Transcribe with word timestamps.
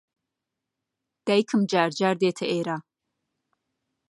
دایکم 1.25 1.61
جار 1.71 1.89
جار 1.99 2.15
دێتە 2.21 2.45
ئێرە. 2.51 2.77